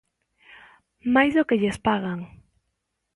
Máis 1.15 1.31
do 1.37 1.47
que 1.47 1.59
lles 1.61 1.77
pagan. 1.87 2.19